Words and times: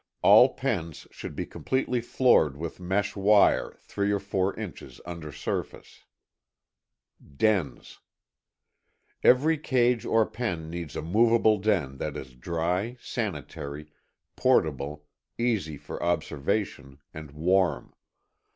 All 0.23 0.55
pens 0.55 1.05
should 1.11 1.35
be 1.35 1.45
completely 1.45 2.01
floored 2.01 2.57
with 2.57 2.79
mesh 2.79 3.15
wire 3.15 3.75
three 3.83 4.11
or 4.11 4.17
four 4.19 4.55
inches 4.59 4.99
under 5.05 5.31
surface. 5.31 6.05
5.ŌĆöDens. 7.23 7.99
Every 9.21 9.59
cage 9.59 10.03
or 10.03 10.25
pen 10.25 10.71
needs 10.71 10.95
a 10.95 11.03
movable 11.03 11.59
den 11.59 11.99
that 11.99 12.17
is 12.17 12.33
dry, 12.33 12.97
sanitary, 12.99 13.91
portable, 14.35 15.05
easy 15.37 15.77
for 15.77 16.01
observation, 16.01 16.97
and 17.13 17.29
warm. 17.29 17.93